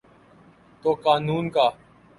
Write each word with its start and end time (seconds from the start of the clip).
تو 0.83 0.93
قانون 1.03 1.49
کا۔ 1.49 1.67